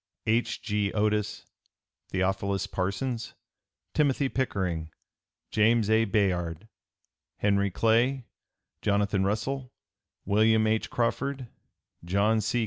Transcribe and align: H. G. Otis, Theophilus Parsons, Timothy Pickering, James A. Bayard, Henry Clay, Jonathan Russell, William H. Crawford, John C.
H. 0.25 0.63
G. 0.63 0.91
Otis, 0.93 1.45
Theophilus 2.09 2.65
Parsons, 2.65 3.35
Timothy 3.93 4.29
Pickering, 4.29 4.89
James 5.51 5.91
A. 5.91 6.05
Bayard, 6.05 6.67
Henry 7.37 7.69
Clay, 7.69 8.25
Jonathan 8.81 9.25
Russell, 9.25 9.71
William 10.25 10.65
H. 10.65 10.89
Crawford, 10.89 11.49
John 12.03 12.41
C. 12.41 12.59